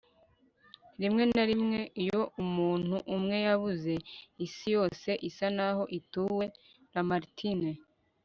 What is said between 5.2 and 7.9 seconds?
isa naho ituwe- lamartine